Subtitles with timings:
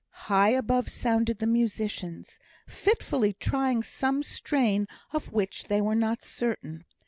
[0.25, 6.85] High above sounded the musicians, fitfully trying some strain of which they were not certain.